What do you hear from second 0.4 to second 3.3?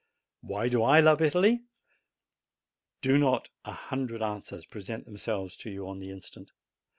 Why do I love Italy? Do